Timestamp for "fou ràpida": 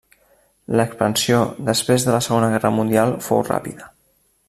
3.29-3.93